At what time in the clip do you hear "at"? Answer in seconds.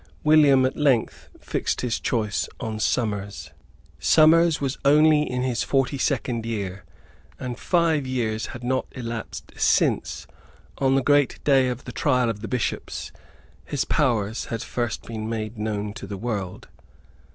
0.65-0.75